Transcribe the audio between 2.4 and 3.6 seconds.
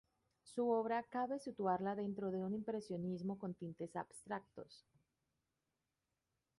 un impresionismo con